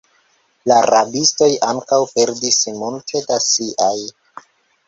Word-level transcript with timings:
La 0.71 0.77
rabistoj 0.89 1.49
ankaŭ 1.73 2.01
perdis 2.15 2.59
multe 2.81 3.25
da 3.29 3.41
siaj. 3.53 3.95